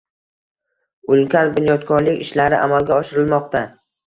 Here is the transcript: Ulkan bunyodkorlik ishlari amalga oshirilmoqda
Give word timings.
Ulkan 1.15 1.51
bunyodkorlik 1.57 2.25
ishlari 2.27 2.59
amalga 2.63 2.97
oshirilmoqda 3.03 3.65